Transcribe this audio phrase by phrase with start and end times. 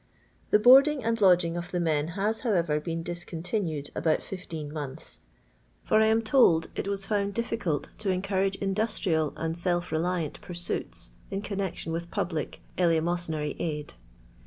[0.49, 5.19] The boarding and lodging of the men has, however, been diseontinued about fifteen months;
[5.83, 11.11] for I am told it was found difficult to encourage industrial and self reliant pursuits
[11.29, 13.93] in connection with public elee mosynary aid.